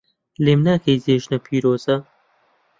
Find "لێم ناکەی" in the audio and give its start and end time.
0.43-1.01